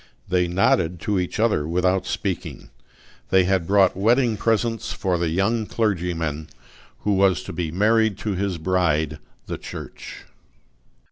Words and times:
They 0.29 0.47
nodded 0.47 0.99
to 1.01 1.19
each 1.19 1.39
other 1.39 1.67
without 1.67 2.07
speaking: 2.07 2.71
they 3.29 3.43
had 3.43 3.67
brought 3.67 3.95
wedding 3.95 4.35
presents 4.35 4.91
for 4.93 5.19
the 5.19 5.29
young 5.29 5.67
clergyman, 5.67 6.47
who 7.01 7.13
was 7.13 7.43
to 7.43 7.53
be 7.53 7.71
married 7.71 8.17
to 8.25 8.31
his 8.33 8.57
bride 8.57 9.19
the 9.45 9.59
Church. 9.59 10.23